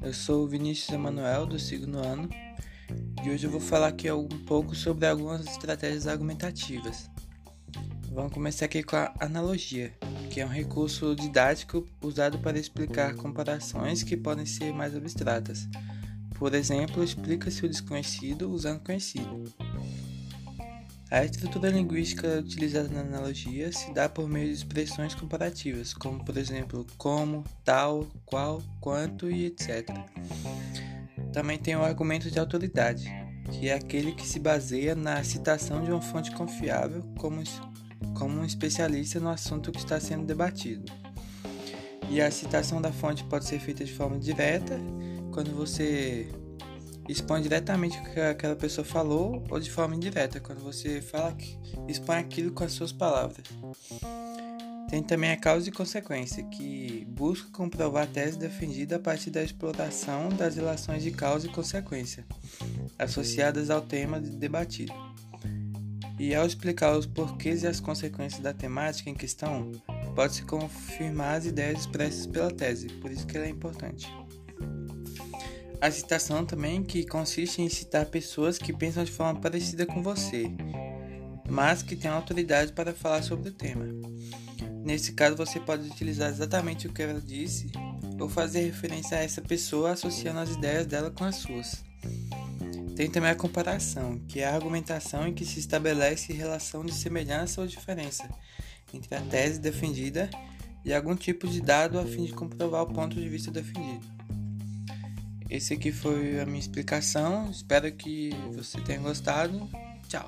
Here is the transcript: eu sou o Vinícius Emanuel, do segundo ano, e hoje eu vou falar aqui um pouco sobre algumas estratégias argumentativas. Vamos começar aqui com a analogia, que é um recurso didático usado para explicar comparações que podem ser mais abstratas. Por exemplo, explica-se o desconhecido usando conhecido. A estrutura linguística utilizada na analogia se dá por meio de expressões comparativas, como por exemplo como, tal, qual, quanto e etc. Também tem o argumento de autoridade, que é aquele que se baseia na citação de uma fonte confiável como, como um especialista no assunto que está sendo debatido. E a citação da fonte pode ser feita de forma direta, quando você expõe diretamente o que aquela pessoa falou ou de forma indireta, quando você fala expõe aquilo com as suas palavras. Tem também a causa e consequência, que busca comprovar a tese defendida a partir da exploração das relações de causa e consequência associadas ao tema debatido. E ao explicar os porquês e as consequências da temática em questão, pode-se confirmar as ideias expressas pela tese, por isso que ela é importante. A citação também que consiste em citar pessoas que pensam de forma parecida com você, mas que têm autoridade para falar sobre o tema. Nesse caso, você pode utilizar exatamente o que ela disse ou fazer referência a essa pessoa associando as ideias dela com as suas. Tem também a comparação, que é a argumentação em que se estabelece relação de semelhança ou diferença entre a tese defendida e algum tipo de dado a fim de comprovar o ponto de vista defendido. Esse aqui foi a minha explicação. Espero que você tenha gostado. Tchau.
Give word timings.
eu 0.00 0.14
sou 0.14 0.42
o 0.42 0.48
Vinícius 0.48 0.88
Emanuel, 0.88 1.44
do 1.44 1.58
segundo 1.58 1.98
ano, 1.98 2.30
e 3.22 3.28
hoje 3.28 3.46
eu 3.46 3.50
vou 3.50 3.60
falar 3.60 3.88
aqui 3.88 4.10
um 4.10 4.26
pouco 4.26 4.74
sobre 4.74 5.06
algumas 5.06 5.46
estratégias 5.46 6.06
argumentativas. 6.06 7.10
Vamos 8.10 8.32
começar 8.32 8.64
aqui 8.64 8.82
com 8.82 8.96
a 8.96 9.12
analogia, 9.20 9.92
que 10.30 10.40
é 10.40 10.46
um 10.46 10.48
recurso 10.48 11.14
didático 11.14 11.86
usado 12.02 12.38
para 12.38 12.58
explicar 12.58 13.14
comparações 13.14 14.02
que 14.02 14.16
podem 14.16 14.46
ser 14.46 14.72
mais 14.72 14.96
abstratas. 14.96 15.68
Por 16.38 16.54
exemplo, 16.54 17.04
explica-se 17.04 17.66
o 17.66 17.68
desconhecido 17.68 18.50
usando 18.50 18.80
conhecido. 18.80 19.44
A 21.12 21.26
estrutura 21.26 21.68
linguística 21.68 22.38
utilizada 22.38 22.88
na 22.88 23.00
analogia 23.00 23.70
se 23.70 23.92
dá 23.92 24.08
por 24.08 24.26
meio 24.26 24.46
de 24.46 24.54
expressões 24.54 25.14
comparativas, 25.14 25.92
como 25.92 26.24
por 26.24 26.38
exemplo 26.38 26.86
como, 26.96 27.44
tal, 27.62 28.06
qual, 28.24 28.62
quanto 28.80 29.30
e 29.30 29.44
etc. 29.44 29.90
Também 31.30 31.58
tem 31.58 31.76
o 31.76 31.82
argumento 31.84 32.30
de 32.30 32.38
autoridade, 32.38 33.12
que 33.50 33.68
é 33.68 33.74
aquele 33.74 34.12
que 34.12 34.26
se 34.26 34.40
baseia 34.40 34.94
na 34.94 35.22
citação 35.22 35.84
de 35.84 35.90
uma 35.90 36.00
fonte 36.00 36.30
confiável 36.30 37.02
como, 37.18 37.42
como 38.16 38.40
um 38.40 38.44
especialista 38.46 39.20
no 39.20 39.28
assunto 39.28 39.70
que 39.70 39.80
está 39.80 40.00
sendo 40.00 40.24
debatido. 40.24 40.90
E 42.08 42.22
a 42.22 42.30
citação 42.30 42.80
da 42.80 42.90
fonte 42.90 43.22
pode 43.24 43.44
ser 43.44 43.60
feita 43.60 43.84
de 43.84 43.92
forma 43.92 44.18
direta, 44.18 44.80
quando 45.30 45.54
você 45.54 46.26
expõe 47.12 47.42
diretamente 47.42 47.98
o 47.98 48.04
que 48.04 48.20
aquela 48.20 48.56
pessoa 48.56 48.84
falou 48.84 49.44
ou 49.50 49.60
de 49.60 49.70
forma 49.70 49.94
indireta, 49.94 50.40
quando 50.40 50.60
você 50.60 51.00
fala 51.00 51.36
expõe 51.88 52.16
aquilo 52.16 52.52
com 52.52 52.64
as 52.64 52.72
suas 52.72 52.92
palavras. 52.92 53.44
Tem 54.88 55.02
também 55.02 55.30
a 55.30 55.36
causa 55.38 55.68
e 55.68 55.72
consequência, 55.72 56.42
que 56.44 57.06
busca 57.08 57.48
comprovar 57.50 58.04
a 58.04 58.06
tese 58.06 58.38
defendida 58.38 58.96
a 58.96 58.98
partir 58.98 59.30
da 59.30 59.42
exploração 59.42 60.28
das 60.28 60.56
relações 60.56 61.02
de 61.02 61.10
causa 61.10 61.46
e 61.46 61.50
consequência 61.50 62.26
associadas 62.98 63.70
ao 63.70 63.80
tema 63.80 64.20
debatido. 64.20 64.92
E 66.18 66.34
ao 66.34 66.46
explicar 66.46 66.96
os 66.96 67.06
porquês 67.06 67.62
e 67.62 67.66
as 67.66 67.80
consequências 67.80 68.42
da 68.42 68.52
temática 68.52 69.08
em 69.08 69.14
questão, 69.14 69.72
pode-se 70.14 70.42
confirmar 70.42 71.38
as 71.38 71.46
ideias 71.46 71.80
expressas 71.80 72.26
pela 72.26 72.50
tese, 72.50 72.88
por 73.00 73.10
isso 73.10 73.26
que 73.26 73.36
ela 73.36 73.46
é 73.46 73.48
importante. 73.48 74.06
A 75.82 75.90
citação 75.90 76.46
também 76.46 76.80
que 76.80 77.04
consiste 77.04 77.60
em 77.60 77.68
citar 77.68 78.06
pessoas 78.06 78.56
que 78.56 78.72
pensam 78.72 79.02
de 79.02 79.10
forma 79.10 79.40
parecida 79.40 79.84
com 79.84 80.00
você, 80.00 80.48
mas 81.50 81.82
que 81.82 81.96
têm 81.96 82.08
autoridade 82.08 82.70
para 82.70 82.94
falar 82.94 83.20
sobre 83.24 83.48
o 83.48 83.52
tema. 83.52 83.84
Nesse 84.84 85.12
caso, 85.12 85.34
você 85.34 85.58
pode 85.58 85.88
utilizar 85.88 86.30
exatamente 86.30 86.86
o 86.86 86.92
que 86.92 87.02
ela 87.02 87.20
disse 87.20 87.72
ou 88.20 88.28
fazer 88.28 88.60
referência 88.60 89.18
a 89.18 89.24
essa 89.24 89.42
pessoa 89.42 89.90
associando 89.90 90.38
as 90.38 90.50
ideias 90.50 90.86
dela 90.86 91.10
com 91.10 91.24
as 91.24 91.34
suas. 91.34 91.82
Tem 92.94 93.10
também 93.10 93.30
a 93.30 93.34
comparação, 93.34 94.20
que 94.28 94.38
é 94.38 94.46
a 94.46 94.54
argumentação 94.54 95.26
em 95.26 95.34
que 95.34 95.44
se 95.44 95.58
estabelece 95.58 96.32
relação 96.32 96.84
de 96.84 96.94
semelhança 96.94 97.60
ou 97.60 97.66
diferença 97.66 98.30
entre 98.94 99.16
a 99.16 99.20
tese 99.20 99.58
defendida 99.58 100.30
e 100.84 100.94
algum 100.94 101.16
tipo 101.16 101.48
de 101.48 101.60
dado 101.60 101.98
a 101.98 102.04
fim 102.04 102.24
de 102.24 102.32
comprovar 102.32 102.82
o 102.84 102.94
ponto 102.94 103.16
de 103.16 103.28
vista 103.28 103.50
defendido. 103.50 104.21
Esse 105.52 105.74
aqui 105.74 105.92
foi 105.92 106.40
a 106.40 106.46
minha 106.46 106.58
explicação. 106.58 107.50
Espero 107.50 107.92
que 107.92 108.30
você 108.54 108.80
tenha 108.80 108.98
gostado. 109.00 109.68
Tchau. 110.08 110.26